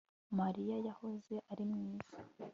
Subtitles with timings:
[0.39, 2.15] Mariya yahoze ari mwiza